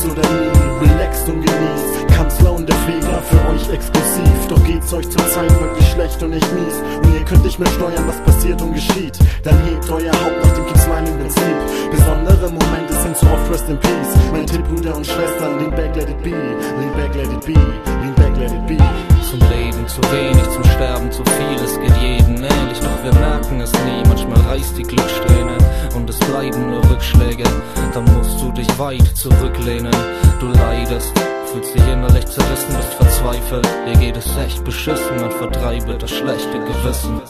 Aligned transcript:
jetzt 0.00 0.10
oder 0.10 0.28
nie. 0.28 0.88
Relaxt 0.88 1.28
und 1.28 1.44
genießt. 1.44 2.08
Kanzler 2.16 2.52
und 2.52 2.68
der 2.68 2.76
Flieger 2.76 3.22
für 3.22 3.48
euch 3.50 3.74
exklusiv. 3.74 4.46
Doch 4.48 4.62
geht's 4.64 4.92
euch 4.92 5.08
zur 5.08 5.26
Zeit 5.28 5.50
wirklich 5.60 5.88
schlecht 5.88 6.22
und 6.22 6.30
nicht 6.30 6.54
mies. 6.54 6.74
Und 7.02 7.14
ihr 7.14 7.24
könnt 7.24 7.44
nicht 7.44 7.58
mehr 7.58 7.70
steuern, 7.70 8.04
was 8.06 8.20
passiert 8.22 8.60
und 8.62 8.74
geschieht. 8.74 9.18
Dann 9.42 9.58
hebt 9.64 9.90
euer 9.90 10.12
Haupt 10.12 10.44
nach 10.44 10.52
dem 10.52 10.76
Smiling 10.76 11.18
Prinzip. 11.18 11.90
Besondere 11.90 12.50
Momente 12.50 12.94
sind 13.02 13.16
so 13.16 13.26
oft 13.26 13.50
Rest 13.50 13.68
in 13.68 13.78
Peace. 13.78 14.14
Mein 14.32 14.46
Tipp, 14.46 14.64
Brüder 14.68 14.96
und 14.96 15.06
Schwestern, 15.06 15.58
lean 15.58 15.70
back, 15.70 15.94
let 15.96 16.08
it 16.08 16.22
be. 16.22 16.30
Lean 16.30 16.92
back, 16.96 17.14
let 17.14 17.26
it 17.26 17.44
be. 17.44 17.52
Lean 17.52 18.14
back, 18.16 18.36
let 18.36 18.52
it 18.52 18.66
be. 18.66 19.09
Zum 19.30 19.38
Leben 19.48 19.86
zu 19.86 20.00
wenig, 20.10 20.42
zum 20.50 20.64
Sterben 20.64 21.12
zu 21.12 21.22
viel, 21.24 21.64
es 21.64 21.78
geht 21.78 21.96
jedem 22.02 22.38
ähnlich, 22.38 22.80
doch 22.80 23.04
wir 23.04 23.14
merken 23.14 23.60
es 23.60 23.72
nie. 23.72 24.02
Manchmal 24.08 24.40
reißt 24.40 24.76
die 24.76 24.82
Glückssträhne 24.82 25.56
und 25.94 26.10
es 26.10 26.18
bleiben 26.18 26.68
nur 26.68 26.82
Rückschläge. 26.90 27.44
Dann 27.94 28.04
musst 28.16 28.40
du 28.40 28.50
dich 28.50 28.66
weit 28.76 29.06
zurücklehnen. 29.16 29.94
Du 30.40 30.48
leidest, 30.48 31.12
fühlst 31.46 31.76
dich 31.76 31.86
innerlich 31.86 32.26
zerrissen, 32.26 32.74
bist 32.74 32.94
verzweifelt. 32.94 33.68
Dir 33.86 34.00
geht 34.00 34.16
es 34.16 34.36
echt 34.36 34.64
beschissen, 34.64 35.20
man 35.20 35.30
vertreibe 35.30 35.96
das 35.96 36.10
schlechte 36.10 36.58
Gewissen. 36.58 37.20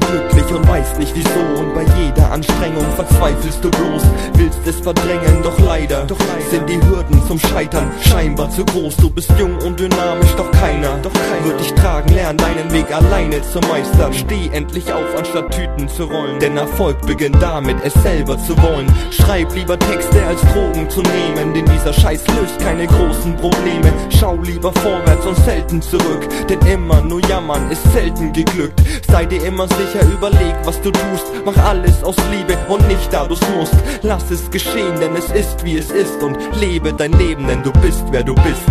Unglücklich 0.00 0.54
und 0.54 0.68
weißt 0.68 0.98
nicht 0.98 1.14
wieso. 1.14 1.60
Und 1.60 1.74
bei 1.74 1.84
jeder 1.98 2.30
Anstrengung 2.32 2.84
verzweifelst 2.96 3.64
du 3.64 3.70
bloß. 3.70 4.02
Willst 4.34 4.66
es 4.66 4.80
verdrängen, 4.80 5.42
doch 5.42 5.58
leider, 5.60 6.04
doch 6.04 6.18
leider. 6.18 6.50
Sind 6.50 6.68
die 6.68 6.80
Hürden 6.86 7.22
zum 7.26 7.38
Scheitern 7.38 7.90
scheinbar 8.08 8.50
zu 8.50 8.64
groß. 8.64 8.96
Du 8.96 9.10
bist 9.10 9.30
jung 9.38 9.56
und 9.58 9.78
dynamisch, 9.78 10.34
doch 10.36 10.50
keiner, 10.52 10.98
doch 11.02 11.12
keiner. 11.12 11.44
Wird 11.44 11.60
dich 11.60 11.72
tragen, 11.74 12.12
lern 12.14 12.36
deinen 12.36 12.72
Weg 12.72 12.92
alleine 12.92 13.42
zu 13.42 13.60
meistern. 13.60 14.12
Steh 14.12 14.48
endlich 14.52 14.92
auf, 14.92 15.16
anstatt 15.16 15.54
Tüten 15.54 15.88
zu 15.88 16.04
rollen. 16.04 16.38
Denn 16.40 16.56
Erfolg 16.56 17.00
beginnt 17.06 17.40
damit, 17.40 17.76
es 17.84 17.94
selber 18.02 18.38
zu 18.38 18.56
wollen. 18.62 18.86
Schreib 19.10 19.54
lieber 19.54 19.78
Texte 19.78 20.24
als 20.26 20.40
Drogen 20.52 20.88
zu 20.90 21.02
nehmen. 21.02 21.54
Denn 21.54 21.64
dieser 21.66 21.92
Scheiß 21.92 22.24
löst 22.28 22.58
keine 22.60 22.86
großen 22.86 23.36
Probleme. 23.36 23.92
Schau 24.18 24.36
lieber 24.36 24.72
vorwärts 24.72 25.26
und 25.26 25.36
selten 25.44 25.82
zurück. 25.82 26.28
Denn 26.48 26.60
immer 26.60 27.00
nur 27.02 27.20
jammern 27.26 27.70
ist 27.70 27.82
selten 27.92 28.32
geglückt. 28.32 28.80
Sei 29.10 29.24
dir 29.24 29.44
immer 29.44 29.66
sicher, 29.68 29.89
überleg, 29.98 30.54
was 30.64 30.80
du 30.82 30.90
tust. 30.90 31.26
Mach 31.44 31.56
alles 31.56 32.02
aus 32.04 32.16
Liebe 32.30 32.56
und 32.68 32.86
nicht 32.88 33.12
da 33.12 33.26
du's 33.26 33.40
musst. 33.56 33.74
Lass 34.02 34.30
es 34.30 34.50
geschehen, 34.50 34.98
denn 35.00 35.16
es 35.16 35.30
ist 35.30 35.64
wie 35.64 35.78
es 35.78 35.90
ist. 35.90 36.22
Und 36.22 36.38
lebe 36.60 36.92
dein 36.92 37.12
Leben, 37.12 37.46
denn 37.46 37.62
du 37.62 37.72
bist 37.72 38.04
wer 38.10 38.22
du 38.22 38.34
bist. 38.34 38.62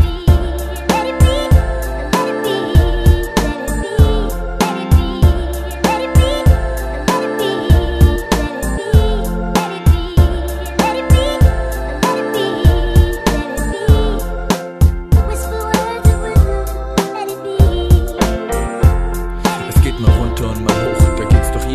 Es 19.70 19.82
geht 19.84 20.00
mal 20.00 20.12
runter 20.12 20.50
und 20.50 20.64
mal 20.64 20.74
hoch, 20.74 21.09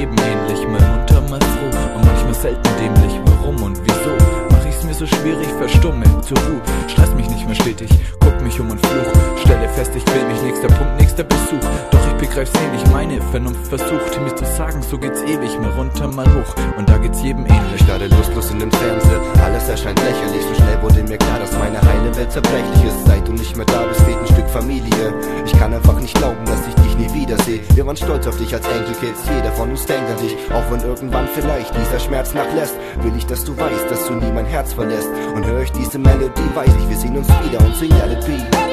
jedem 0.04 0.16
ähnlich. 0.18 0.68
Mal 0.68 0.80
munter, 0.80 1.20
mal 1.30 1.40
froh 1.40 1.96
und 1.96 2.04
manchmal 2.04 2.34
selten 2.34 2.70
dämlich. 2.80 3.20
Warum 3.26 3.62
und 3.62 3.78
wieso? 3.82 4.12
Mach 4.50 4.66
ich's 4.66 4.84
mir 4.84 4.94
so 4.94 5.06
schwierig, 5.06 5.48
verstumme, 5.58 6.04
zur 6.20 6.38
Ruhe. 6.38 6.60
Stress 6.88 7.14
mich 7.14 7.28
nicht 7.28 7.46
mehr 7.46 7.54
stetig, 7.54 7.90
guck 8.20 8.40
mich 8.42 8.58
um 8.60 8.70
und 8.70 8.80
fluch. 8.80 9.40
Stelle 9.42 9.68
fest, 9.68 9.92
ich 9.96 10.06
will 10.06 10.24
mich, 10.28 10.42
nächster 10.42 10.68
Punkt, 10.68 11.00
nächster 11.00 11.24
Besuch. 11.24 11.64
Doch 11.90 12.06
ich 12.06 12.28
begreif's 12.28 12.52
eh 12.54 12.72
nicht, 12.72 12.90
meine 12.92 13.20
Vernunft 13.30 13.66
versucht 13.66 14.20
mir 14.20 14.34
zu 14.34 14.44
sagen, 14.44 14.82
so 14.82 14.98
geht's 14.98 15.22
ewig, 15.22 15.58
mal 15.60 15.70
runter, 15.70 16.08
mal 16.08 16.26
hoch. 16.26 16.54
Und 16.76 16.88
da 16.88 16.98
geht's 16.98 17.22
jedem 17.22 17.46
ähnlich. 17.46 17.76
Ich 17.76 17.82
starre 17.82 18.06
lustlos 18.06 18.50
in 18.50 18.58
den 18.58 18.72
Fernseher, 18.72 19.20
alles 19.44 19.68
erscheint 19.68 20.00
lächerlich. 20.00 20.42
So 20.42 20.54
schnell 20.54 20.82
wurde 20.82 21.02
mir 21.02 21.18
klar, 21.18 21.38
dass 21.38 21.52
meine 21.58 21.80
heile 21.80 22.14
Welt 22.16 22.30
zerbrechlich 22.30 22.84
ist. 22.84 23.06
Seit 23.06 23.26
du 23.26 23.32
nicht 23.32 23.56
mehr 23.56 23.66
da 23.66 23.84
bist, 23.88 24.00
fehlt 24.02 24.18
ein 24.18 24.26
Stück 24.26 24.48
Familie. 24.50 25.14
Ich 25.44 25.52
kann 25.58 25.72
einfach 25.72 25.98
nicht 26.00 26.14
glauben, 26.16 26.44
dass 26.46 26.66
ich 26.68 26.73
wiedersehe. 27.34 27.60
Wir 27.74 27.86
waren 27.86 27.96
stolz 27.96 28.26
auf 28.26 28.36
dich 28.36 28.54
als 28.54 28.66
Enkelkids, 28.66 29.20
jeder 29.34 29.52
von 29.52 29.70
uns 29.70 29.86
denkt 29.86 30.10
an 30.10 30.18
dich. 30.18 30.36
Auch 30.52 30.70
wenn 30.70 30.80
irgendwann 30.80 31.28
vielleicht 31.28 31.74
dieser 31.74 32.00
Schmerz 32.00 32.34
nachlässt, 32.34 32.76
will 33.02 33.12
ich, 33.16 33.26
dass 33.26 33.44
du 33.44 33.56
weißt, 33.56 33.90
dass 33.90 34.06
du 34.06 34.14
nie 34.14 34.32
mein 34.32 34.46
Herz 34.46 34.72
verlässt. 34.72 35.08
Und 35.34 35.44
hör 35.44 35.62
ich 35.62 35.72
diese 35.72 35.98
Melodie, 35.98 36.54
weiß 36.54 36.68
ich, 36.68 36.88
wir 36.88 36.96
sehen 36.96 37.16
uns 37.16 37.28
wieder 37.28 37.60
und 37.64 37.76
singen 37.76 37.98
Let 38.08 38.28
It. 38.28 38.63